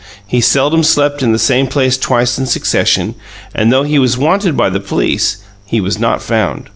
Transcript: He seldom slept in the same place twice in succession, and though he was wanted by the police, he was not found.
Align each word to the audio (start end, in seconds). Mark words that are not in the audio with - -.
He 0.25 0.41
seldom 0.41 0.81
slept 0.81 1.21
in 1.21 1.31
the 1.31 1.37
same 1.37 1.67
place 1.67 1.95
twice 1.95 2.39
in 2.39 2.47
succession, 2.47 3.13
and 3.53 3.71
though 3.71 3.83
he 3.83 3.99
was 3.99 4.17
wanted 4.17 4.57
by 4.57 4.71
the 4.71 4.79
police, 4.79 5.37
he 5.63 5.79
was 5.79 5.99
not 5.99 6.23
found. 6.23 6.69